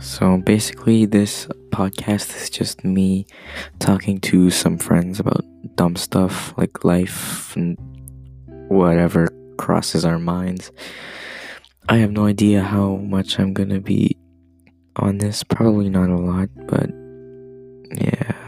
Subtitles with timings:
[0.00, 3.26] So basically, this podcast is just me
[3.78, 5.44] talking to some friends about
[5.76, 7.76] dumb stuff like life and
[8.68, 9.28] whatever
[9.58, 10.72] crosses our minds.
[11.90, 14.16] I have no idea how much I'm gonna be
[14.96, 16.88] on this, probably not a lot, but
[17.92, 18.39] yeah.